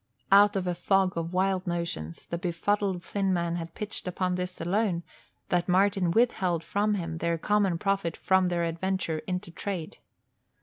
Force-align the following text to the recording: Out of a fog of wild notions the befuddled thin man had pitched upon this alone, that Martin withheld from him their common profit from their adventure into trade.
Out 0.31 0.55
of 0.55 0.65
a 0.65 0.73
fog 0.73 1.15
of 1.15 1.31
wild 1.31 1.67
notions 1.67 2.25
the 2.25 2.39
befuddled 2.39 3.03
thin 3.03 3.31
man 3.31 3.57
had 3.57 3.75
pitched 3.75 4.07
upon 4.07 4.33
this 4.33 4.59
alone, 4.59 5.03
that 5.49 5.69
Martin 5.69 6.09
withheld 6.09 6.63
from 6.63 6.95
him 6.95 7.17
their 7.17 7.37
common 7.37 7.77
profit 7.77 8.17
from 8.17 8.47
their 8.47 8.63
adventure 8.63 9.19
into 9.27 9.51
trade. 9.51 9.99